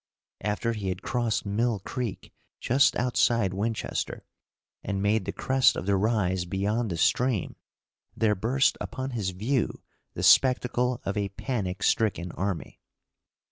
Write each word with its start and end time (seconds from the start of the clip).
After 0.43 0.73
he 0.73 0.89
had 0.89 1.03
crossed 1.03 1.45
Mill 1.45 1.77
Creek, 1.79 2.33
just 2.59 2.95
outside 2.95 3.53
Winchester, 3.53 4.25
and 4.83 4.99
made 4.99 5.25
the 5.25 5.31
crest 5.31 5.75
of 5.75 5.85
the 5.85 5.95
rise 5.95 6.45
beyond 6.45 6.89
the 6.89 6.97
stream, 6.97 7.55
there 8.17 8.33
burst 8.33 8.79
upon 8.81 9.11
his 9.11 9.29
view 9.29 9.83
the 10.15 10.23
spectacle 10.23 11.01
of 11.05 11.17
a 11.17 11.29
panic 11.29 11.83
stricken 11.83 12.31
army. 12.31 12.79